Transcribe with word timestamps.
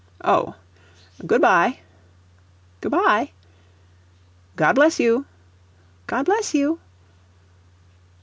"Oh 0.25 0.55
good 1.27 1.41
by." 1.41 1.77
"Good 2.81 2.91
by." 2.91 3.29
"God 4.55 4.73
bless 4.73 4.99
you." 4.99 5.27
"God 6.07 6.25
bless 6.25 6.55
you." 6.55 6.79